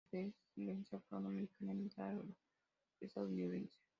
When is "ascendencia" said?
0.41-0.97